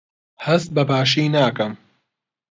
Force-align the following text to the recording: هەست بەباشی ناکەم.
هەست 0.45 0.69
بەباشی 0.75 1.31
ناکەم. 1.35 1.73